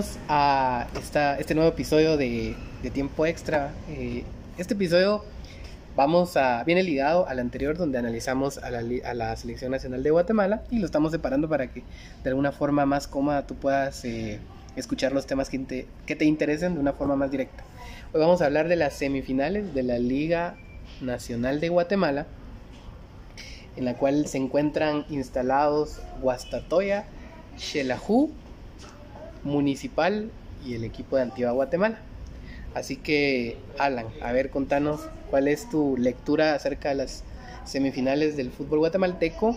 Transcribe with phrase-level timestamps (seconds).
[0.00, 3.70] bienvenidos a esta, este nuevo episodio de, de Tiempo Extra.
[3.90, 4.24] Eh,
[4.56, 5.22] este episodio
[5.94, 10.10] vamos a, viene ligado al anterior donde analizamos a la, a la, Selección Nacional de
[10.10, 11.82] Guatemala y lo estamos separando para que
[12.22, 14.38] de alguna forma más cómoda tú puedas eh,
[14.74, 17.62] escuchar los temas que te, que te interesen de una forma más directa.
[18.14, 20.56] Hoy vamos a hablar de las semifinales de la Liga
[21.02, 22.26] Nacional de Guatemala,
[23.76, 27.04] en la cual se encuentran instalados Guastatoya,
[27.58, 28.30] Xelajú,
[29.44, 30.30] Municipal
[30.64, 31.98] y el equipo de Antigua Guatemala.
[32.74, 37.24] Así que, Alan, a ver, contanos cuál es tu lectura acerca de las
[37.64, 39.56] semifinales del fútbol guatemalteco.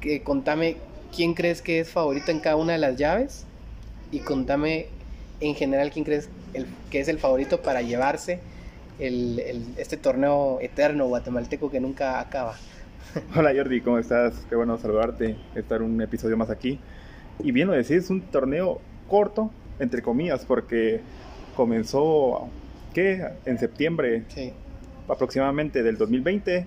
[0.00, 0.76] Que, contame
[1.14, 3.44] quién crees que es favorito en cada una de las llaves
[4.10, 4.86] y contame
[5.40, 8.40] en general quién crees el, que es el favorito para llevarse
[8.98, 9.40] el,
[9.76, 12.56] este torneo eterno guatemalteco que nunca acaba.
[13.34, 14.34] Hola Jordi, ¿cómo estás?
[14.48, 16.78] Qué bueno saludarte, estar un episodio más aquí.
[17.44, 21.00] Y bien lo decís, es un torneo corto, entre comillas, porque
[21.56, 22.48] comenzó,
[22.94, 23.24] ¿qué?
[23.44, 24.52] En septiembre Sí.
[25.08, 26.66] aproximadamente del 2020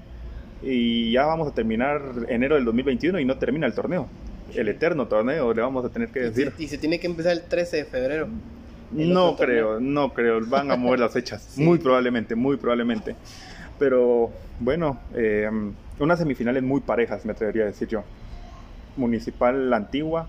[0.64, 4.08] y ya vamos a terminar enero del 2021 y no termina el torneo.
[4.56, 6.54] El eterno torneo, le vamos a tener que Y decir.
[6.56, 8.28] se, y se tiene que empezar el 13 de febrero.
[8.92, 9.80] No creo, torneo.
[9.80, 11.64] no creo, van a mover las fechas, Sí.
[11.64, 13.16] muy probablemente, muy probablemente.
[13.80, 15.50] Pero bueno, eh,
[16.00, 18.04] unas semifinales muy parejas, me atrevería a decir yo.
[18.96, 20.28] Municipal la Antigua,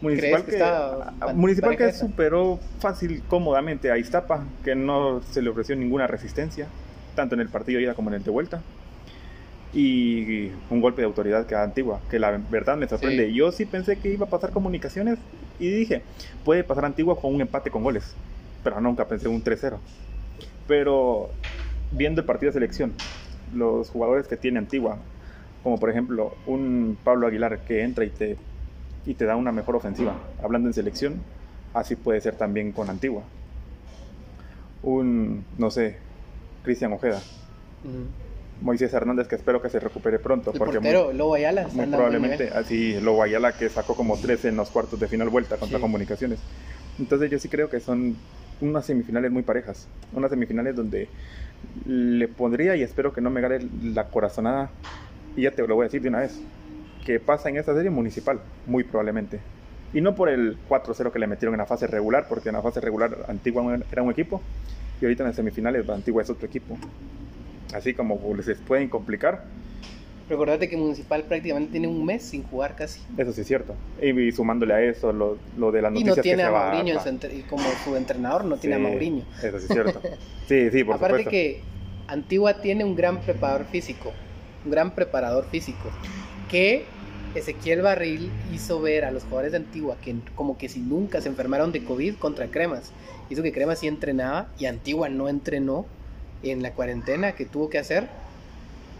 [0.00, 5.42] Municipal ¿Crees que que, está Municipal que superó fácil, cómodamente a Iztapa, que no se
[5.42, 6.68] le ofreció ninguna resistencia,
[7.14, 8.62] tanto en el partido de ida como en el de vuelta.
[9.72, 13.26] Y un golpe de autoridad que a Antigua, que la verdad me sorprende.
[13.26, 13.34] Sí.
[13.34, 15.18] Yo sí pensé que iba a pasar comunicaciones
[15.58, 16.02] y dije,
[16.44, 18.14] puede pasar Antigua con un empate con goles,
[18.64, 19.78] pero nunca pensé un 3-0.
[20.66, 21.30] Pero
[21.92, 22.92] viendo el partido de selección,
[23.54, 24.98] los jugadores que tiene Antigua,
[25.62, 28.36] como por ejemplo un Pablo Aguilar que entra y te,
[29.04, 31.22] y te da una mejor ofensiva, hablando en selección,
[31.72, 33.24] así puede ser también con Antigua.
[34.82, 35.98] Un, no sé,
[36.62, 37.22] Cristian Ojeda,
[37.84, 38.08] Ujú.
[38.62, 41.66] Moisés Hernández que espero que se recupere pronto, El porque muy- portero, Lobo Ayala.
[41.74, 45.56] muy probablemente así lo Guayala que sacó como 13 en los cuartos de final vuelta
[45.56, 45.82] contra Sí.
[45.82, 46.42] comunicaciones.
[46.98, 48.16] Entonces yo sí creo que son
[48.60, 51.10] unas semifinales muy parejas, unas semifinales donde
[51.84, 54.72] le pondría y espero que no me gane la corazonada
[55.36, 56.42] y ya te lo voy a decir de una vez,
[57.04, 59.40] que pasa en esta serie municipal, muy probablemente.
[59.92, 62.62] Y no por el 4-0 que le metieron en la fase regular, porque en la
[62.62, 64.40] fase regular Antigua era un equipo
[65.00, 66.76] y ahorita en las semifinales Antigua es otro equipo.
[67.74, 69.44] Así como les pueden complicar,
[70.28, 73.00] Recordate que Municipal prácticamente tiene un mes sin jugar casi.
[73.18, 73.74] Eso sí es cierto.
[74.00, 76.46] Y, y sumándole a eso lo, lo de las Y noticias no tiene que a
[76.46, 79.24] se va Mauriño en va- su entre- y como su entrenador, no tiene a Mauriño.
[79.42, 80.00] Eso sí es cierto.
[80.46, 81.30] Sí, sí, por Aparte supuesto.
[81.30, 81.62] que
[82.06, 84.12] Antigua tiene un gran preparador físico,
[84.64, 85.90] un gran preparador físico,
[86.50, 86.84] que
[87.34, 91.28] Ezequiel Barril hizo ver a los jugadores de Antigua que como que si nunca se
[91.28, 92.92] enfermaron de COVID contra Cremas.
[93.30, 95.86] Hizo que Cremas sí entrenaba y Antigua no entrenó
[96.42, 98.08] en la cuarentena que tuvo que hacer.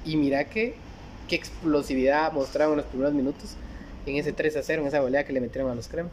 [0.05, 0.75] Y mira que
[1.29, 3.57] qué explosividad mostraron en los primeros minutos
[4.07, 6.13] en ese 3 a 0, en esa goleada que le metieron a los Cremas.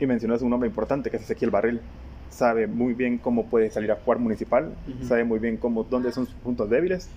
[0.00, 1.80] Y mencionas un nombre importante que es Ezequiel Barril.
[2.28, 4.74] Sabe muy bien cómo puede salir a jugar municipal,
[5.06, 7.08] sabe muy bien cómo, dónde son sus puntos débiles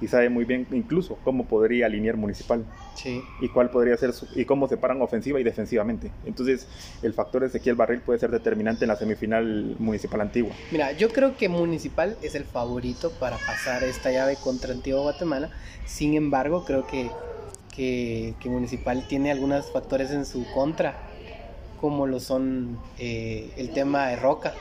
[0.00, 2.64] y sabe muy bien incluso cómo podría alinear municipal
[2.94, 3.22] Sí.
[3.40, 6.10] y cuál podría ser su- y cómo separan ofensiva y defensivamente.
[6.26, 6.66] Entonces,
[7.02, 10.52] el factor Ezequiel Barril puede ser determinante en la semifinal municipal antigua.
[10.70, 15.50] Mira, yo creo que Municipal es el favorito para pasar esta llave contra Antigua Guatemala.
[15.86, 17.10] Sin embargo, creo que,
[17.74, 20.94] que, que Municipal tiene algunos factores en su contra,
[21.80, 24.54] como lo son eh, el tema de Roca,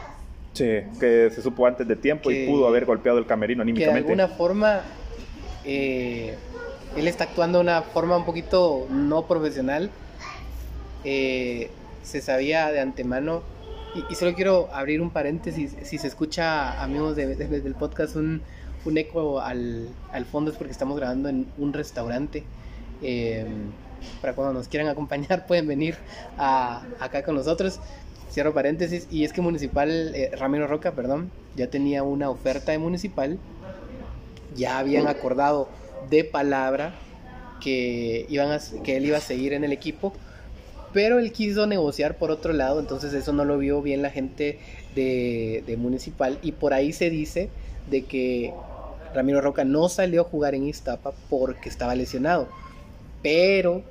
[0.53, 0.65] Sí,
[0.99, 3.71] que se supo antes de tiempo Que- y pudo haber golpeado el camerino que de
[3.71, 3.99] anímicamente.
[4.11, 4.81] alguna forma
[5.67, 6.33] eh,
[6.95, 9.91] él está actuando de una forma un poquito no profesional.
[11.03, 11.69] Eh,
[12.03, 13.41] se sabía de antemano,
[14.09, 18.41] y, solo quiero abrir un paréntesis, si se escucha, amigos de- de- podcast, un,
[18.95, 22.43] eco al, al fondo es porque estamos grabando en un restaurante.
[23.03, 23.45] Eh,
[24.21, 25.97] para cuando nos quieran acompañar pueden venir
[26.37, 27.79] acá con nosotros.
[28.31, 29.07] Cierro paréntesis.
[29.11, 33.37] Y es que Municipal, Ramiro Roca, perdón, ya tenía una oferta de Municipal.
[34.57, 35.69] Ya habían acordado
[36.09, 36.93] de palabra
[37.61, 40.13] que, iban a, que él iba a seguir en el equipo.
[40.93, 44.59] Pero él quiso negociar por otro lado, entonces eso no lo vio bien la gente
[44.95, 46.39] de, de Municipal.
[46.41, 47.49] Y por ahí se dice
[47.89, 48.53] de que
[49.13, 52.47] Ramiro Roca no salió a jugar en Iztapa porque estaba lesionado.
[53.21, 53.83] Pero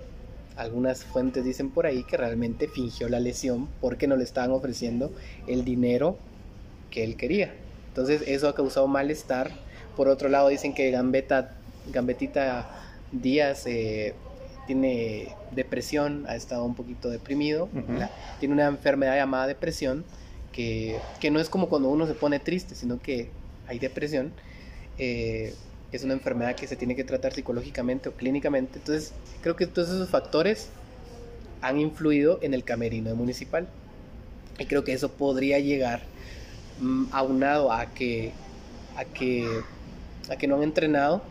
[0.56, 5.12] algunas fuentes dicen por ahí que realmente fingió la lesión porque no le estaban ofreciendo
[5.46, 6.16] el dinero
[6.90, 7.54] que él quería.
[7.88, 9.50] Entonces eso ha causado malestar.
[9.96, 11.52] Por otro lado dicen que Gambetta,
[11.92, 12.68] Gambetita
[13.12, 14.14] Díaz eh,
[14.66, 17.68] tiene depresión, ha estado un poquito deprimido,
[18.40, 20.04] tiene una enfermedad llamada depresión,
[20.52, 23.30] que, que no es como cuando uno se pone triste, sino que
[23.66, 24.32] hay depresión.
[24.98, 25.54] eh,
[25.92, 28.78] es una enfermedad que se tiene que tratar psicológicamente o clínicamente.
[28.78, 30.68] Entonces, creo que todos esos factores
[31.62, 33.68] han influido en el camerino municipal.
[34.58, 36.02] Y creo que eso podría llegar
[36.80, 38.32] mm, aunado a que,
[38.96, 39.60] a que,
[40.30, 41.22] a que no han entrenado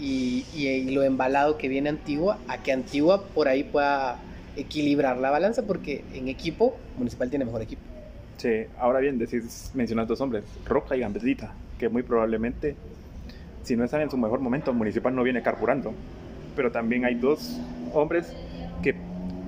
[0.00, 4.18] y, y- lo embalado que viene Antigua, a que Antigua por ahí pueda
[4.56, 7.82] equilibrar la balanza, porque en equipo, Municipal tiene mejor equipo.
[8.36, 12.74] Sí, ahora bien, decís, mencionas dos hombres, Roca y Gambetita, que muy probablemente,
[13.62, 15.92] si no están en su mejor momento, Municipal no viene carburando.
[16.56, 17.58] Pero también hay dos
[17.94, 18.32] hombres
[18.82, 18.94] que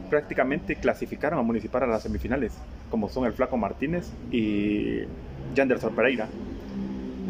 [0.09, 2.53] prácticamente clasificaron a Municipal a las semifinales,
[2.91, 5.03] como son el Flaco Martínez y
[5.57, 6.29] Janderson Pereira.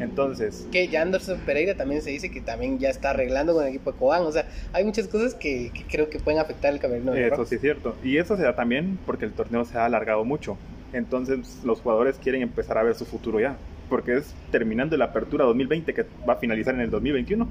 [0.01, 3.71] Entonces, Que ya Anderson Pereira también se dice que también ya está arreglando con el
[3.71, 4.23] equipo de Cobán.
[4.23, 7.57] O sea, hay muchas cosas que, que creo que pueden afectar el camerino eso sí
[7.57, 7.95] es cierto.
[8.03, 10.57] Y eso se da también porque el torneo se ha alargado mucho.
[10.93, 13.57] Entonces los jugadores quieren empezar a ver su futuro ya.
[13.89, 17.47] Porque es terminando la apertura 2020 que va a finalizar en el 2021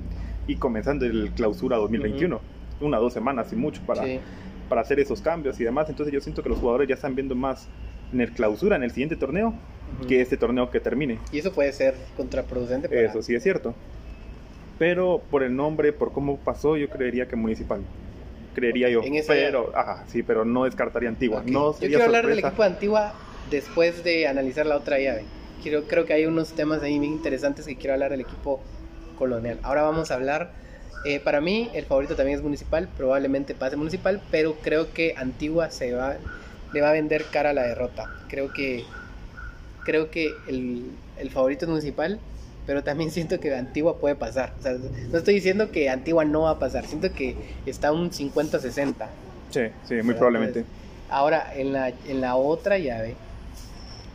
[0.47, 2.39] y comenzando el clausura 2021.
[2.81, 4.19] Una o dos semanas y mucho para, Sí.
[4.67, 5.89] para hacer esos cambios y demás.
[5.89, 7.67] Entonces yo siento que los jugadores ya están viendo más
[8.11, 9.53] en el clausura, en el siguiente torneo,
[10.07, 11.19] Que este torneo que termine.
[11.31, 12.89] Y eso puede ser contraproducente.
[12.89, 13.75] para- Eso sí es cierto.
[14.79, 17.81] Pero por el nombre, por cómo pasó, yo creería que Municipal.
[18.55, 19.01] Creería yo.
[19.03, 21.39] En esa Pero, ajá, sí, pero no descartaría Antigua.
[21.41, 21.47] Ok.
[21.47, 23.13] No Yo sería quiero hablar del equipo de Antigua
[23.49, 25.23] después de analizar la otra llave.
[25.61, 28.61] Quiero, creo que hay unos temas ahí bien interesantes que quiero hablar del equipo
[29.17, 29.59] colonial.
[29.63, 30.51] Ahora vamos a hablar.
[31.05, 32.87] eh, para mí, el favorito también es Municipal.
[32.95, 36.15] Probablemente pase Municipal, pero creo que Antigua se va,
[36.71, 38.09] le va a vender cara a la derrota.
[38.29, 38.85] Creo que,
[39.83, 40.85] creo que el,
[41.17, 42.19] el favorito es Municipal,
[42.65, 44.53] pero también siento que Antigua puede pasar.
[44.59, 46.85] O sea, no estoy diciendo que Antigua no va a pasar.
[46.85, 47.35] Siento que
[47.65, 48.93] está un 50-60.
[49.51, 50.15] Sí, sí, muy ¿verdad?
[50.17, 50.59] probablemente.
[50.59, 53.15] Entonces, ahora, en la, en la otra llave,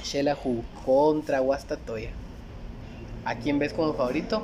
[0.02, 2.10] Shelahu contra Guastatoya.
[3.24, 4.42] ¿A quién ves como favorito?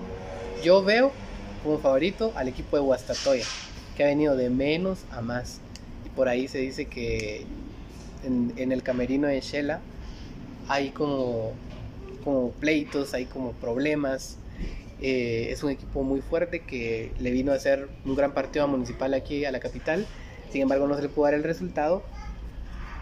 [0.63, 1.13] Yo veo
[1.63, 3.45] como favorito al equipo de Guastatoya,
[3.97, 5.61] que ha venido de menos a más.
[6.05, 7.47] Y por ahí se dice que
[8.23, 9.81] en, en el camerino de Shela
[10.69, 11.53] hay como,
[12.25, 14.37] como pleitos, hay como problemas.
[15.01, 18.69] Eh, es un equipo muy fuerte que le vino a hacer un gran partido a
[18.69, 20.07] Municipal aquí a la capital.
[20.51, 22.03] Sin embargo, no se le pudo dar el resultado.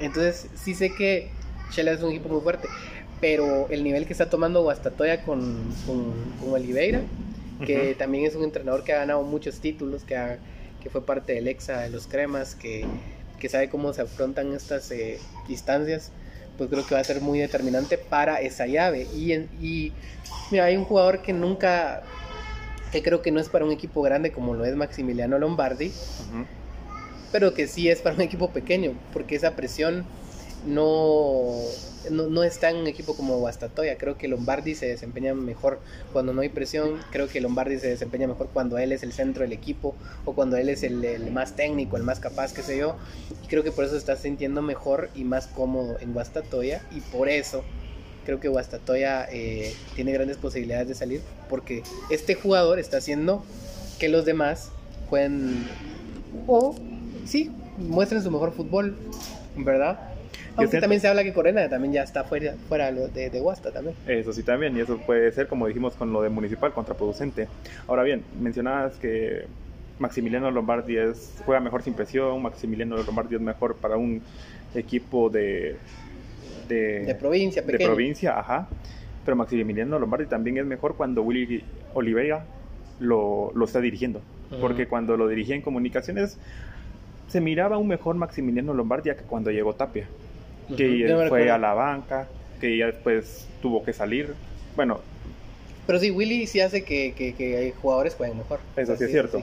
[0.00, 1.29] Entonces, sí sé que
[1.70, 2.69] Shela es un equipo muy fuerte.
[3.20, 7.03] Pero el nivel que está tomando Guastatoya con, con, con Oliveira,
[7.65, 7.99] que Ujú.
[7.99, 10.38] también es un entrenador que ha ganado muchos títulos, que, ha-
[10.82, 12.85] que fue parte del EXA de los Cremas, que,
[13.38, 16.11] que sabe cómo se afrontan estas eh, distancias,
[16.58, 19.06] pues creo que va a ser muy determinante para esa llave.
[19.16, 19.93] Y, en- y
[20.50, 22.02] mira, hay un jugador que nunca,
[22.93, 25.93] que creo que no es para un equipo grande como lo es Maximiliano Lombardi,
[27.32, 30.04] pero que sí es para un equipo pequeño, porque esa presión
[30.66, 31.54] no,
[32.10, 33.96] no, no está en un equipo como Guastatoya.
[33.99, 35.81] Creo que Lombardi se desempeña mejor
[36.12, 36.99] cuando no hay presión.
[37.10, 39.94] Creo que Lombardi se desempeña mejor cuando él es el centro del equipo
[40.25, 42.96] o cuando él es el, más técnico, el más capaz, qué sé yo.
[43.44, 46.82] Y creo que por eso se está sintiendo mejor y más cómodo en Guastatoya.
[46.90, 47.64] Y por eso
[48.25, 53.44] creo que Guastatoya eh, tiene grandes posibilidades de salir, porque este jugador está haciendo
[53.98, 54.70] que los demás
[55.10, 55.66] pueden
[56.46, 56.75] o
[57.26, 58.96] sí muestren su mejor fútbol,
[59.56, 60.11] ¿verdad?
[60.56, 63.73] Aunque también se habla que Corena también ya está fuera, fuera lo de, de Guasta
[63.73, 63.97] también.
[64.06, 67.49] Eso sí también, y eso puede ser, como dijimos, con lo de municipal, contraproducente.
[67.89, 69.44] Ahora bien, mencionabas que
[69.99, 74.21] Maximiliano Lombardi es, juega mejor sin presión, Maximiliano Lombardi es mejor para un
[74.75, 75.77] equipo de...
[76.69, 77.91] De, De provincia, de pequeño.
[77.91, 78.69] provincia, ajá.
[79.25, 81.63] Pero Maximiliano Lombardi también es mejor cuando Willy
[81.94, 82.44] Oliveira
[83.01, 84.21] lo, lo está dirigiendo.
[84.61, 86.37] Porque cuando lo dirigía en comunicaciones,
[87.29, 90.06] se miraba un mejor Maximiliano Lombardi que cuando llegó Tapia
[90.76, 92.28] que él fue a la banca,
[92.60, 94.34] que ya después tuvo que salir.
[94.76, 95.00] Bueno,
[95.86, 98.60] Pero sí, Willy sí hace que, que, que hay jugadores jueguen mejor.
[98.76, 99.42] eso sí es cierto.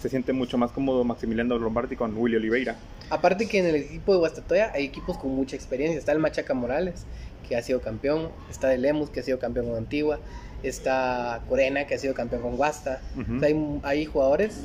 [0.00, 2.76] Se siente mucho más cómodo Maximiliano Lombardi con Willy Oliveira.
[3.10, 5.98] Aparte que en el equipo de Guastatoya hay equipos con mucha experiencia.
[5.98, 7.04] Está el Machaca Morales,
[7.46, 8.30] que ha sido campeón.
[8.50, 10.20] Está el Lemus, que ha sido campeón con Antigua.
[10.62, 13.02] Está Corena, que ha sido campeón con Guasta.
[13.20, 13.36] Ujú.
[13.36, 14.60] O sea, hay, hay jugadores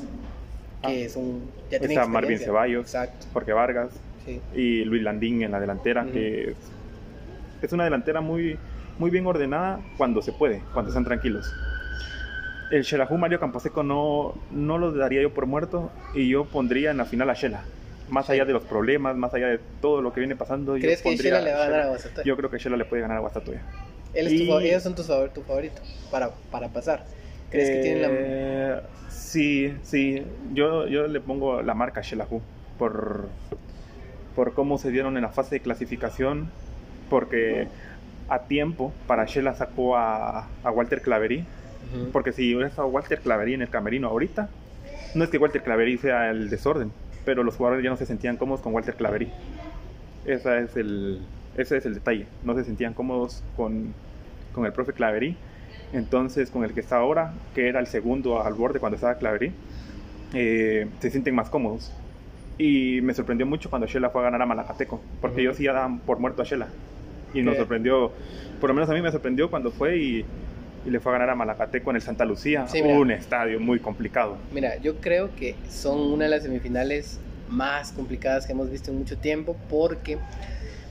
[0.86, 1.42] que son...
[1.70, 2.38] Ya tienen Está Marvin.
[2.38, 3.90] Ceballos, Exacto, Jorge Vargas
[4.24, 4.40] sí.
[4.54, 6.54] y Luis Landín en la delantera, que
[7.62, 8.58] es, una delantera muy,
[8.98, 11.52] muy bien ordenada cuando se puede, cuando están tranquilos.
[12.70, 16.98] El Shelahu Mario Camposeco no, no lo daría yo por muerto y yo pondría en
[16.98, 17.62] la final a Shela.
[18.08, 18.32] Más Sí.
[18.32, 20.76] allá de los problemas, más allá de todo lo que viene pasando.
[20.76, 21.88] yo ¿Crees que pondría Shela le va a ganar a.
[21.88, 22.24] Guastatoya?
[22.24, 23.60] Yo creo que Shela le puede ganar a Guastatoya.
[24.14, 27.04] Él es tu y- fa- ellos son tus favor- tu favorito para, para pasar.
[27.50, 28.08] ¿Crees que tienen la...
[28.12, 30.22] Eh, Sí, sí.
[30.54, 32.40] Yo, yo le pongo la marca Shelahu
[32.78, 33.28] por,
[34.34, 36.50] por cómo se dieron en la fase de clasificación,
[37.08, 37.68] porque
[38.28, 41.44] a tiempo para Shela sacó a, a Walter Claverí,
[41.94, 42.10] Ujú.
[42.12, 44.48] porque si hubiera estado Walter Claverí en el camerino ahorita,
[45.14, 46.92] no es que Walter Claverí sea el desorden,
[47.24, 49.28] pero los jugadores ya no se sentían cómodos con Walter Claverí.
[50.24, 51.20] Esa es el,
[51.56, 52.26] ese es el detalle.
[52.44, 53.92] No se sentían cómodos con,
[54.52, 55.36] con el profe Claverí.
[55.92, 59.52] Entonces, con el que está ahora, que era el segundo al borde cuando estaba Claverí,
[60.34, 61.92] eh, se sienten más cómodos.
[62.60, 65.40] Y me sorprendió mucho cuando Shela fue a ganar a Malacateco, porque Ujú.
[65.40, 66.68] ellos sí ya daban por muerto a Shela.
[67.32, 67.60] Y nos ¿Qué?
[67.60, 68.12] sorprendió,
[68.60, 70.26] por lo menos a mí me sorprendió cuando fue y,
[70.84, 72.98] y le fue a ganar a Malacateco en el Santa Lucía, Sí, mira.
[72.98, 74.36] un estadio muy complicado.
[74.52, 78.98] Mira, yo creo que son una de las semifinales más complicadas que hemos visto en
[78.98, 80.18] mucho tiempo porque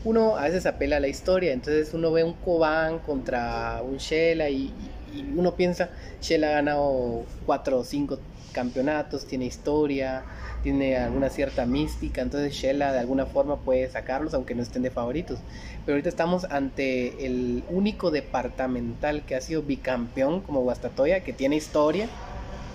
[0.04, 4.50] uno a veces apela a la historia, entonces uno ve un Cobán contra un Shela
[4.50, 4.74] y,
[5.14, 8.20] y uno piensa, Shela ha ganado cuatro o cinco
[8.54, 10.24] campeonatos, tiene historia,
[10.64, 14.92] tiene alguna cierta mística, entonces Shela de alguna forma puede sacarlos aunque no estén de
[14.92, 15.40] favoritos.
[15.86, 21.56] Pero ahorita estamos ante el único departamental que ha sido bicampeón como Guastatoya, que tiene
[21.56, 22.08] historia,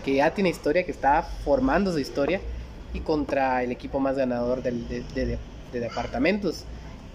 [0.04, 2.40] que ya tiene historia, que está formando su historia,
[2.92, 5.38] y contra el equipo más ganador de, de- de-
[5.72, 6.64] de departamentos,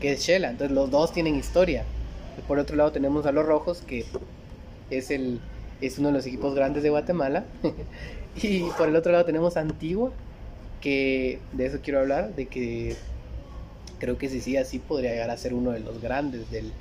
[0.01, 0.49] que es Shela.
[0.49, 1.83] Entonces los dos tienen historia.
[2.37, 4.05] Y por otro lado tenemos a los Rojos, que
[4.89, 5.39] es, el,
[5.81, 7.45] es uno de los equipos grandes de Guatemala.
[8.41, 10.11] y por el otro lado tenemos a Antigua,
[10.81, 12.95] que de eso quiero hablar, de que
[13.99, 16.71] creo que si sí, así podría llegar a ser uno de los grandes del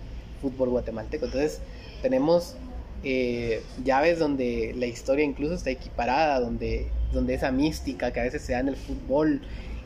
[0.40, 1.26] fútbol guatemalteco.
[1.26, 1.60] Entonces
[2.02, 2.56] tenemos
[3.02, 8.42] eh, llaves donde la historia incluso está equiparada, donde, donde esa mística que a veces
[8.42, 9.42] se da en el fútbol,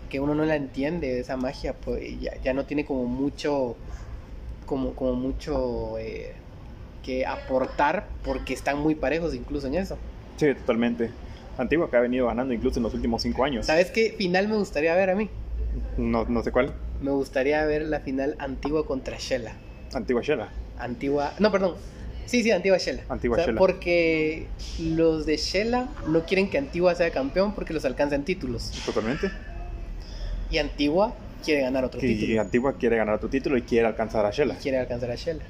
[0.08, 3.76] que uno no la entiende, esa magia, pues ya, ya no tiene como mucho,
[4.66, 6.32] como, como mucho eh,
[7.02, 9.96] que aportar porque están muy parejos incluso en eso.
[10.36, 11.10] Sí, totalmente.
[11.58, 13.66] Antigua que ha venido ganando incluso en los últimos cinco años.
[13.66, 15.28] ¿Sabes qué final me gustaría ver a mí?
[15.96, 16.72] No, no sé cuál.
[17.00, 19.52] Me gustaría ver la final Antigua contra Shela.
[19.92, 20.48] Antigua Shela.
[20.78, 21.74] Antigua, no, perdón.
[22.26, 23.02] Sí, sí, Antigua Shela.
[23.08, 23.58] Antigua O sea, Shela.
[23.58, 24.46] Porque
[24.80, 28.70] los de Shela no quieren que Antigua sea campeón porque los alcanzan títulos.
[28.86, 29.30] Totalmente.
[30.50, 32.40] Y Antigua quiere ganar otro Y título.
[32.40, 34.54] Antigua quiere ganar tu título y quiere alcanzar a Shela.
[34.56, 35.42] Quiere alcanzar a Shela.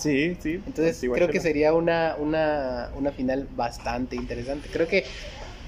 [0.00, 0.54] Sí, sí.
[0.66, 4.68] Entonces Antigua creo que sería una, una, una final bastante interesante.
[4.72, 5.04] Creo que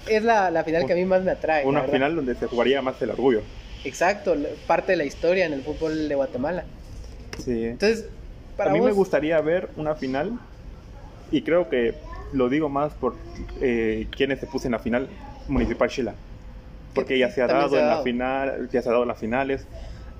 [0.09, 1.65] es la, la final que a mí más me atrae.
[1.67, 3.43] Una final donde se jugaría más el orgullo.
[3.85, 4.35] Exacto,
[4.67, 6.65] parte de la historia en el fútbol de Guatemala.
[7.45, 7.67] Sí.
[7.67, 8.07] Entonces,
[8.57, 10.39] para a mí vos, me gustaría ver una final
[11.31, 11.95] y creo que
[12.33, 13.17] lo digo más por
[13.61, 15.09] eh, quienes se puso en la final
[15.49, 16.15] Municipal Shela.
[16.95, 18.05] Porque ya se ha dado se ha en la dado.
[18.05, 19.67] final, ya se ha dado en las finales.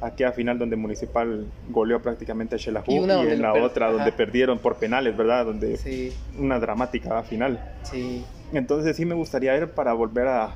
[0.03, 4.09] Aquella final donde Municipal goleó prácticamente a Shelahu Y y, donde en la otra donde
[4.09, 4.17] ajá.
[4.17, 5.45] perdieron por penales, ¿verdad?
[5.47, 7.59] Donde Sí, una dramática final.
[7.85, 8.25] sí.
[8.53, 10.55] Entonces sí me gustaría ir para volver a,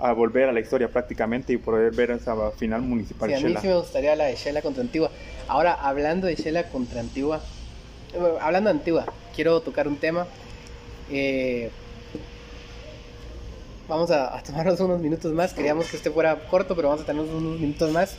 [0.00, 3.42] a volver a la historia prácticamente y poder ver esa final municipal Sí, a mí
[3.42, 3.60] Shela.
[3.60, 5.10] sí me gustaría la de Shela contra Antigua.
[5.46, 7.40] Ahora, hablando de Shela contra Antigua,
[8.18, 9.04] bueno, hablando de Antigua,
[9.36, 10.26] quiero tocar un tema.
[11.10, 11.70] Eh,
[13.88, 15.54] vamos a, a tomarnos unos minutos más.
[15.54, 18.16] Queríamos que este fuera corto, pero vamos a tener unos minutos más.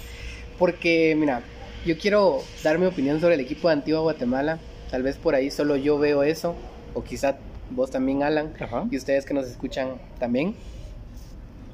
[0.60, 1.42] Porque, mira,
[1.86, 4.60] yo quiero dar mi opinión sobre el equipo de Antigua Guatemala.
[4.92, 6.56] Tal vez por ahí solo yo veo eso,
[6.94, 7.38] o quizá
[7.72, 8.88] vos también, Alan Ajá.
[8.92, 10.56] y ustedes que nos escuchan también.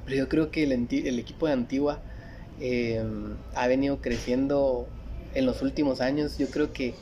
[0.06, 2.00] Pero yo creo que el equipo de Antigua
[2.60, 3.04] eh,
[3.54, 4.88] ha venido creciendo
[5.34, 6.38] en los últimos años.
[6.38, 6.94] Yo creo que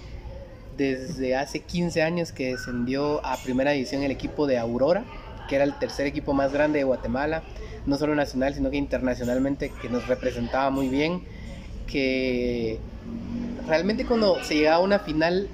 [0.77, 5.03] desde hace 15 años que descendió a primera división el equipo de Aurora,
[5.47, 7.43] que era el tercer equipo más grande de Guatemala,
[7.85, 11.23] no solo nacional, sino que internacionalmente, que nos representaba muy bien,
[11.87, 12.79] que
[13.67, 15.47] realmente cuando se llegaba a una final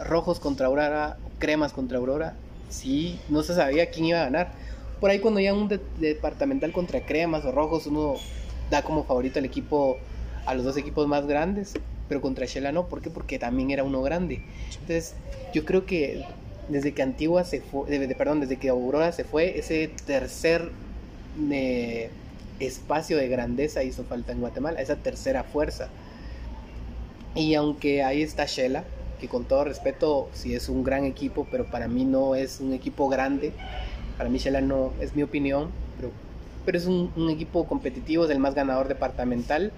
[0.00, 2.34] rojos contra Aurora, cremas contra Aurora,
[2.68, 4.52] sí, no se sabía quién iba a ganar.
[5.00, 8.14] Por ahí cuando ya un de- departamental contra cremas o rojos, uno
[8.70, 9.98] da como favorito al equipo,
[10.46, 11.74] a los dos equipos más grandes,
[12.08, 13.10] pero contra Shela no, ¿por qué?
[13.10, 14.40] Porque también era uno grande.
[14.72, 15.14] Entonces,
[15.52, 16.24] yo creo que
[16.68, 20.70] desde que Antigua se fue, perdón, desde que Aurora se fue, ese tercer
[21.50, 22.10] eh,
[22.60, 25.88] espacio de grandeza hizo falta en Guatemala, esa tercera fuerza.
[27.34, 28.84] Y aunque ahí está Shela,
[29.20, 32.72] que con todo respeto, sí es un gran equipo, pero para mí no es un
[32.72, 33.52] equipo grande.
[34.16, 36.10] Para mí Shela no, es mi opinión, pero,
[36.64, 39.72] pero es un, equipo competitivo, es el más ganador departamental.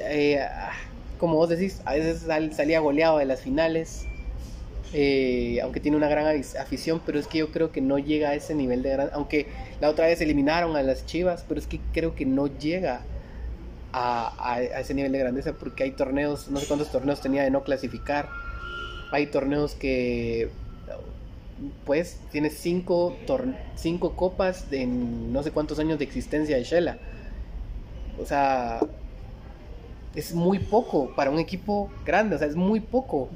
[0.00, 0.72] Eh, ah,
[1.18, 4.06] como vos decís, a veces sal- salía goleado de las finales,
[4.92, 6.26] eh, aunque tiene una gran
[6.58, 9.10] afición, pero es que yo creo que no llega a ese nivel de gran...
[9.12, 9.46] Aunque
[9.80, 13.02] la otra vez eliminaron a las Chivas, pero es que creo que no llega
[13.92, 17.64] a ese nivel de grandeza porque hay torneos, no sé cuántos torneos tenía de no
[17.64, 18.28] clasificar.
[19.12, 20.50] Hay torneos que
[21.84, 23.16] pues tiene cinco,
[23.76, 26.98] cinco copas en no sé cuántos años de existencia de Shela.
[28.20, 28.80] O sea,
[30.16, 33.28] es muy poco para un equipo grande, o sea, es muy poco.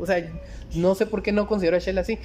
[0.00, 0.30] o sea,
[0.74, 2.18] no sé por qué no considero a Shell así.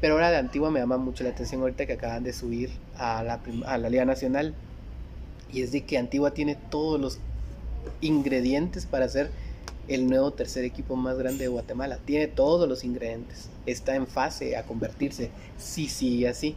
[0.00, 3.22] Pero ahora de Antigua me llama mucho la atención ahorita que acaban de subir a
[3.22, 4.54] la, a la Liga Nacional.
[5.52, 7.20] Y es de que Antigua tiene todos los
[8.00, 9.30] ingredientes para ser
[9.86, 11.98] el nuevo tercer equipo más grande de Guatemala.
[12.04, 13.48] Tiene todos los ingredientes.
[13.66, 15.30] Está en fase a convertirse.
[15.56, 16.56] Sí, sí, así.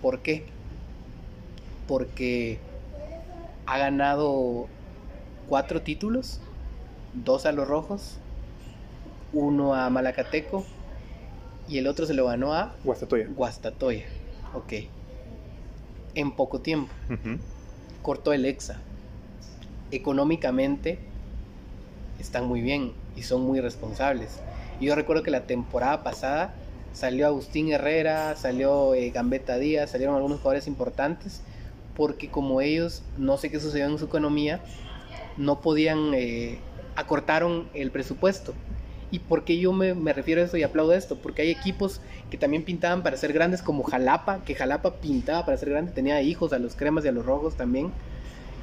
[0.00, 0.44] ¿Por qué?
[1.88, 2.60] Porque
[3.66, 4.68] ha ganado
[5.48, 6.40] cuatro títulos,
[7.14, 8.18] dos a los rojos,
[9.32, 10.64] uno a Malacateco
[11.68, 13.28] y el otro se lo ganó a Guastatoya.
[13.34, 14.04] Guastatoya,
[14.54, 14.72] ok.
[16.14, 16.92] En poco tiempo.
[18.02, 18.78] Cortó el EXA.
[19.90, 20.98] Económicamente
[22.18, 24.40] están muy bien y son muy responsables.
[24.80, 26.54] yo recuerdo que la temporada pasada
[26.92, 31.42] salió Agustín Herrera, salió eh, Gambetta Díaz, salieron algunos jugadores importantes
[31.96, 34.60] porque como ellos no sé qué sucedió en su economía,
[35.36, 36.58] no podían, eh,
[36.94, 38.54] acortaron el presupuesto.
[39.10, 41.16] ¿Y por qué yo me, refiero a esto y aplaudo esto?
[41.16, 42.00] Porque hay equipos
[42.30, 46.20] que también pintaban para ser grandes, como Jalapa, que Jalapa pintaba para ser grande, tenía
[46.22, 47.92] hijos a los cremas y a los rojos también,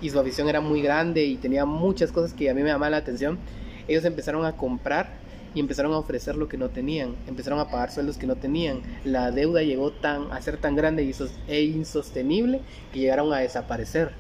[0.02, 2.92] y su afición era muy grande y tenía muchas cosas que a mí me llamaban
[2.92, 3.40] la atención.
[3.88, 5.24] Ellos empezaron a comprar
[5.56, 8.82] y empezaron a ofrecer lo que no tenían, empezaron a pagar sueldos que no tenían.
[9.06, 11.10] La deuda llegó tan, a ser tan grande
[11.48, 12.62] e insostenible
[12.92, 14.12] que llegaron a desaparecer.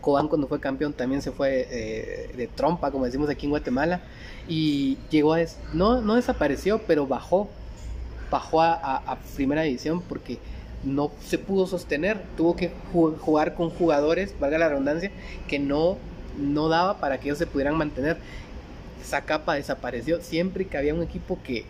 [0.00, 4.00] Cobán cuando fue campeón también se fue eh, de trompa, como decimos aquí en Guatemala,
[4.48, 5.40] y llegó a...
[5.72, 7.48] no, no desapareció, pero bajó,
[8.30, 10.38] bajó a, primera división porque
[10.84, 15.10] no se pudo sostener, tuvo que jugar con jugadores, valga la redundancia,
[15.48, 15.98] que no,
[16.38, 18.18] no daba para que ellos se pudieran mantener.
[19.02, 21.64] Esa capa desapareció siempre que había un equipo que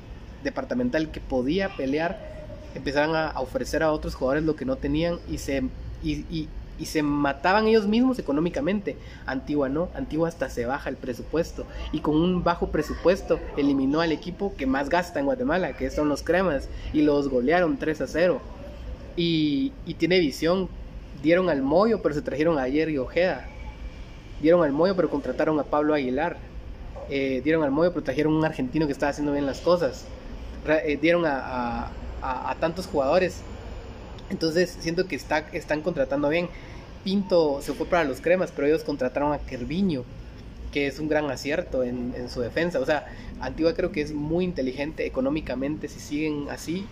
[0.44, 2.20] departamental que podía pelear,
[2.74, 5.62] empezaron a, ofrecer a otros jugadores lo que no tenían y se
[6.00, 6.48] y
[6.86, 8.96] se mataban ellos mismos económicamente.
[9.26, 14.12] Antigua no, Antigua hasta se baja el presupuesto y con un bajo presupuesto eliminó al
[14.12, 18.06] equipo que más gasta en Guatemala, que son los Cremas, y los golearon 3 a
[18.06, 18.40] 0.
[19.16, 20.68] Y, tiene visión,
[21.22, 23.48] dieron al Moyo, pero se trajeron a Ayer y Ojeda.
[24.40, 26.36] Dieron al Moyo, pero contrataron a Pablo Aguilar.
[27.10, 30.06] Eh, dieron al Moyo, pero trajeron un argentino que estaba haciendo bien las cosas.
[30.68, 31.90] Eh, dieron a,
[32.22, 33.42] a tantos jugadores
[34.30, 36.48] entonces siento que está, están contratando bien.
[37.04, 40.04] Pinto se fue para los cremas, pero ellos contrataron a Kerviño,
[40.72, 42.80] que es un gran acierto en, su defensa.
[42.80, 43.06] O sea,
[43.40, 45.88] Antigua creo que es muy inteligente económicamente.
[45.88, 46.86] Si siguen así,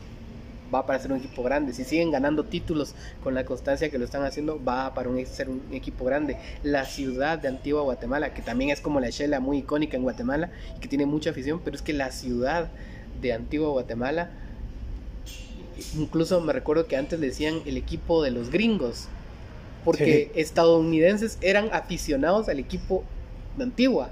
[0.75, 1.75] va para ser un equipo grande.
[1.75, 5.62] Si siguen ganando títulos con la constancia que lo están haciendo, va para ser un
[5.72, 6.38] equipo grande.
[6.62, 10.51] La ciudad de Antigua Guatemala, que también es como la Shela muy icónica en Guatemala
[10.77, 12.70] y que tiene mucha afición, pero es que la ciudad
[13.20, 14.31] de Antigua Guatemala
[15.96, 19.08] incluso me recuerdo que antes decían el equipo de los gringos,
[19.84, 23.04] porque estadounidenses eran aficionados al equipo
[23.56, 24.10] de Antigua.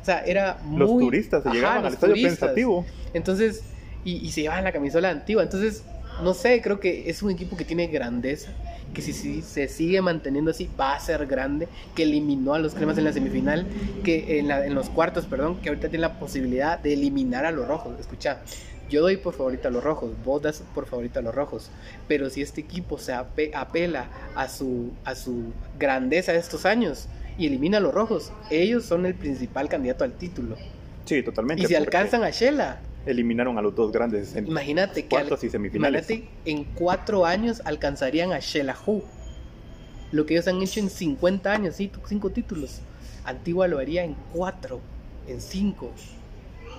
[0.00, 0.78] O sea, era muy...
[0.78, 2.86] Los turistas se llegaban al estadio pensativo.
[3.12, 3.64] Entonces,
[4.04, 5.42] y, se llevaban la camisola antigua.
[5.42, 5.82] Entonces,
[6.22, 8.52] no sé, creo que es un equipo que tiene grandeza,
[8.94, 12.74] que si, si, se sigue manteniendo así va a ser grande, que eliminó a los
[12.74, 13.66] cremas en la semifinal,
[14.04, 17.66] que en, en los cuartos, perdón, que ahorita tiene la posibilidad de eliminar a los
[17.66, 17.98] rojos.
[17.98, 18.42] Escucha,
[18.88, 21.70] yo doy por favorito a los rojos, vos das por favorito a los rojos.
[22.08, 27.46] Pero si este equipo se apela a su, a su grandeza de estos años y
[27.46, 30.56] elimina a los rojos, ellos son el principal candidato al título.
[31.04, 31.62] Sí, totalmente.
[31.62, 32.80] Y si alcanzan a Shela.
[33.06, 36.10] Eliminaron a los dos grandes en imagínate cuartos y semifinales.
[36.10, 39.04] Imagínate, en cuatro años alcanzarían a Shelahu.
[40.10, 41.90] Lo que ellos han hecho en 50 años, ¿sí?
[42.08, 42.80] cinco títulos.
[43.24, 44.80] Antigua lo haría en cuatro,
[45.28, 45.92] en cinco.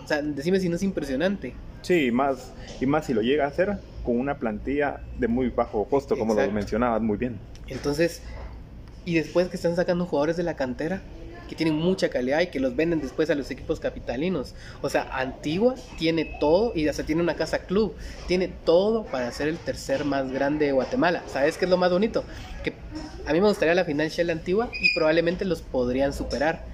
[0.04, 1.54] O sea, decime si no es impresionante.
[1.88, 5.48] Sí, y más, y más si lo llega a hacer con una plantilla de muy
[5.48, 7.40] bajo costo, como lo mencionabas muy bien.
[7.70, 8.22] Entonces,
[9.06, 11.02] y después que están sacando jugadores de la cantera
[11.48, 14.54] que tienen mucha calidad y que los venden después a los equipos capitalinos.
[14.82, 17.96] O sea, Antigua tiene todo y hasta tiene una casa club,
[18.28, 21.24] tiene todo para ser el tercer más grande de Guatemala.
[21.28, 22.26] ¿Sabes qué es lo más bonito?
[22.66, 22.74] Que
[23.26, 26.66] a mí me gustaría la final Shell Antigua y probablemente los podrían superar.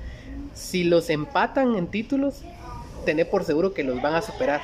[0.56, 2.42] Si los empatan en títulos,
[3.06, 4.62] tené por seguro que los van a superar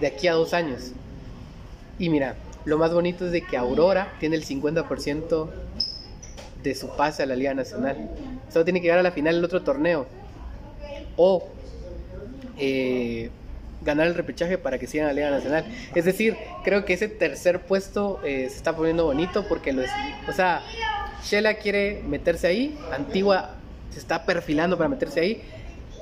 [0.00, 0.92] de aquí a dos años.
[1.98, 5.48] Y mira, lo más bonito es de que Aurora tiene el 50%
[6.62, 8.10] de su pase a la Liga Nacional.
[8.52, 10.06] Solo tiene que llegar a la final del otro torneo.
[11.16, 11.48] O
[12.58, 13.30] eh,
[13.82, 15.64] ganar el repechaje para que sigan a la Liga Nacional.
[15.94, 19.90] Es decir, creo que ese tercer puesto eh, se está poniendo bonito porque lo es,
[20.28, 20.62] o sea,
[21.22, 23.54] Shela quiere meterse ahí, Antigua
[23.90, 25.42] se está perfilando para meterse ahí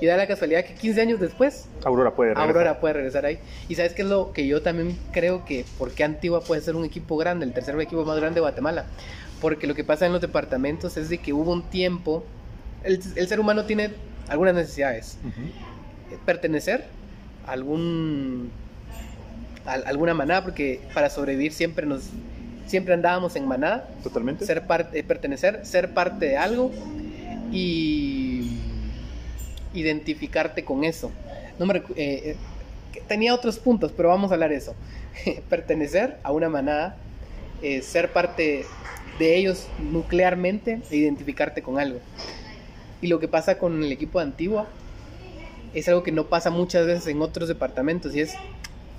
[0.01, 2.49] Y da la casualidad que 15 años después, Aurora puede regresar.
[2.49, 3.39] Aurora puede regresar ahí.
[3.69, 6.75] Y sabes qué es lo que yo también creo que, ¿por qué Antigua puede ser
[6.75, 8.85] un equipo grande, el tercer equipo más grande de Guatemala?
[9.41, 12.25] Porque lo que pasa en los departamentos es de que hubo un tiempo,
[12.83, 13.91] el, el ser humano tiene
[14.27, 15.17] algunas necesidades.
[15.23, 16.19] Ujú.
[16.25, 16.85] Pertenecer
[17.47, 18.51] a algún,
[19.65, 22.09] a alguna manada, porque para sobrevivir siempre nos,
[22.67, 23.87] siempre andábamos en manada.
[24.03, 24.45] Totalmente.
[24.45, 26.71] ser parte, pertenecer, ser parte de algo
[27.51, 28.24] y
[29.75, 31.11] identificarte con eso.
[31.59, 32.35] No me eh, eh,
[33.07, 34.75] tenía otros puntos, pero vamos a hablar de eso.
[35.49, 36.97] pertenecer a una manada,
[37.61, 38.65] eh, ser parte
[39.19, 41.99] de ellos nuclearmente e identificarte con algo.
[43.01, 44.67] Y lo que pasa con el equipo de Antigua
[45.73, 48.35] es algo que no pasa muchas veces en otros departamentos y es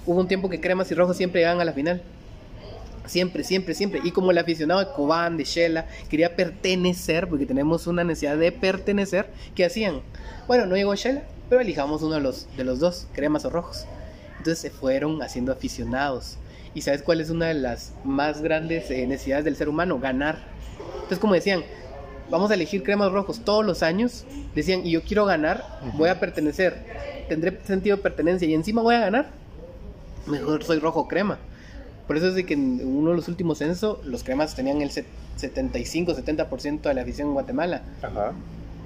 [0.05, 2.03] hubo un tiempo que Cremas y Rojos siempre llegaban a la final.
[3.07, 4.01] Siempre, siempre, siempre.
[4.05, 8.53] Y como el aficionado de Cobán, de Shela, quería pertenecer, porque tenemos una necesidad de
[8.53, 10.01] pertenecer, ¿qué hacían?
[10.47, 13.87] Bueno, no llegó Shela, pero elijamos uno de los, de los dos, cremas o rojos.
[14.38, 16.38] Entonces se fueron haciendo aficionados.
[16.75, 19.99] ¿Y sabes cuál es una de las más grandes eh, necesidades del ser humano?
[19.99, 20.45] Ganar.
[20.95, 21.62] Entonces, como decían,
[22.31, 24.25] vamos a elegir cremas rojos todos los años.
[24.55, 25.64] Decían, y yo quiero ganar,
[25.95, 26.85] voy a pertenecer.
[27.29, 29.31] Tendré sentido de pertenencia y encima voy a ganar.
[30.27, 31.38] Mejor soy rojo crema.
[32.07, 34.90] Por eso es de que en uno de los últimos censos, los cremas tenían el
[34.90, 35.07] set-
[35.38, 37.83] 75-70% de la afición en Guatemala.
[38.03, 38.33] Ajá.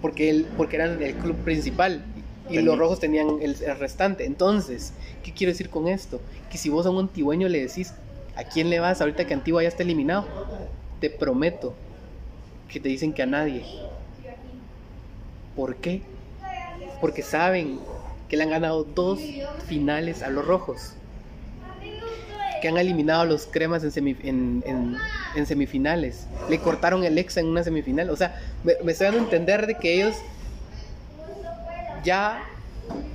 [0.02, 2.02] Porque, el, porque eran el club principal.
[2.48, 4.24] Y los rojos tenían el, el restante.
[4.24, 6.20] Entonces, ¿qué quiero decir con esto?
[6.50, 7.92] Que si vos a un antigüeño le decís,
[8.34, 10.26] ¿a quién le vas ahorita que Antigua ya está eliminado?
[11.00, 11.74] Te prometo
[12.68, 13.64] que te dicen que a nadie.
[15.54, 16.02] ¿Por qué?
[17.00, 17.78] Porque saben
[18.28, 19.20] que le han ganado dos
[19.66, 20.94] finales a los rojos.
[22.60, 24.96] Que han eliminado a los cremas en, semi- en, en-
[25.34, 26.26] en semifinales.
[26.48, 28.10] Le cortaron el exa en una semifinal.
[28.10, 30.14] O sea, me, me estoy dando a entender de que ellos
[32.04, 32.42] ya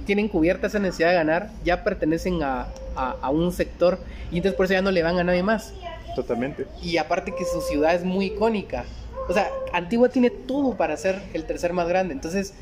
[0.05, 3.99] tienen cubierta esa necesidad de ganar, ya pertenecen a, a- a un sector
[4.31, 5.73] y entonces por eso ya no le van a nadie más.
[6.15, 6.65] Totalmente.
[6.81, 8.85] Y aparte que su ciudad es muy icónica.
[9.27, 12.13] O sea, Antigua tiene todo para ser el tercer más grande.
[12.13, 12.53] Entonces,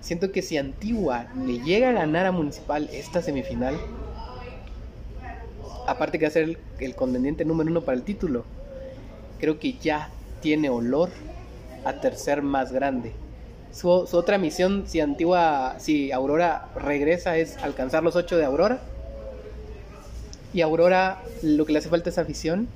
[0.00, 3.76] siento que si Antigua le llega a ganar a Municipal esta semifinal,
[5.86, 8.44] aparte que va a ser el, el contendiente número uno para el título,
[9.38, 11.10] creo que ya tiene olor
[11.84, 13.12] a tercer más grande.
[13.72, 18.80] Su, otra misión, si Antigua, si Aurora regresa, es alcanzar los ocho de Aurora.
[20.52, 22.68] Y Aurora lo que le hace falta es afición.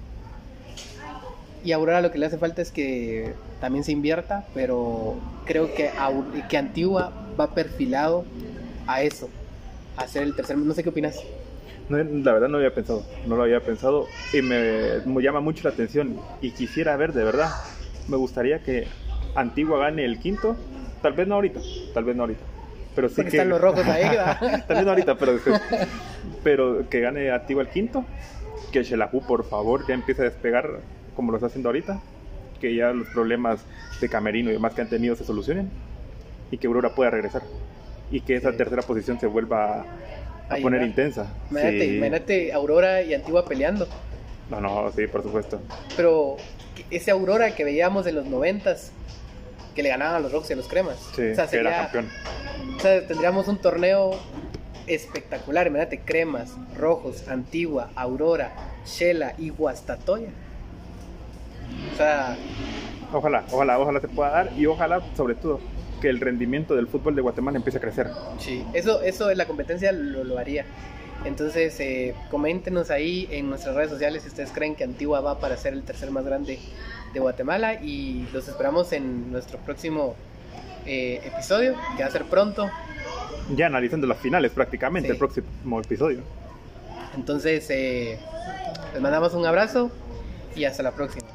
[1.62, 5.90] Y Aurora lo que le hace falta es que también se invierta, pero creo que,
[6.48, 8.24] que Antigua va perfilado
[8.86, 9.28] a eso,
[9.96, 10.56] a ser el tercer.
[10.56, 11.20] No sé qué opinas.
[11.88, 15.62] No, la verdad no había pensado, no lo había pensado y me, me llama mucho
[15.68, 17.50] la atención y quisiera ver de verdad,
[18.08, 18.88] me gustaría que
[19.36, 20.56] Antigua gane el quinto,
[21.02, 21.60] tal vez no ahorita,
[21.94, 22.44] tal vez no ahorita,
[22.96, 24.04] pero sí Porque que están los rojos ahí,
[24.66, 25.60] tal vez no ahorita, pero después.
[26.42, 28.04] pero que gane Antigua el quinto,
[28.72, 30.80] que Shelahu por favor ya empiece a despegar
[31.14, 32.00] como lo está haciendo ahorita,
[32.60, 33.64] que ya los problemas
[34.00, 35.70] de Camerino y demás que han tenido se solucionen
[36.50, 37.42] y que Aurora pueda regresar
[38.10, 38.56] y que esa Sí.
[38.58, 39.84] tercera posición se vuelva
[40.48, 40.86] a, poner va.
[40.86, 41.26] intensa.
[41.50, 41.96] Imagínate, Sí.
[41.96, 43.86] imagínate Aurora y Antigua peleando.
[44.50, 45.60] No, no, sí, por supuesto.
[45.96, 46.36] Pero
[46.90, 48.92] ese Aurora que veíamos en los noventas,
[49.74, 50.96] que le ganaban a los rojos y a los cremas.
[51.14, 52.08] Sí, o sea, que era sería- campeón.
[52.76, 54.18] O sea, tendríamos un torneo
[54.86, 55.66] espectacular.
[55.66, 58.52] Imagínate, cremas, rojos, Antigua, Aurora,
[58.86, 60.28] Shela y Guastatoya.
[61.92, 62.36] O sea,
[63.12, 65.60] Ojalá, ojalá, ojalá se pueda dar y ojalá, sobre todo,
[66.00, 68.10] que el rendimiento del fútbol de Guatemala empiece a crecer.
[68.38, 70.64] Sí, eso, eso la competencia lo, haría.
[71.24, 75.56] Entonces, eh, coméntenos ahí en nuestras redes sociales si ustedes creen que Antigua va para
[75.56, 76.58] ser el tercer más grande
[77.12, 80.14] de Guatemala y los esperamos en nuestro próximo
[80.84, 82.70] eh, episodio, que va a ser pronto.
[83.54, 86.20] Ya analizando las finales prácticamente, el próximo episodio.
[87.16, 88.18] Entonces, eh,
[88.92, 89.90] les mandamos un abrazo
[90.54, 91.26] y hasta la próxima.